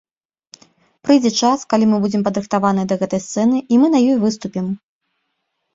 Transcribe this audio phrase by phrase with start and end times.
[1.07, 4.65] Прыйдзе час, калі мы будзем падрыхтаваныя да гэтай сцэны, і мы на ёй выступім.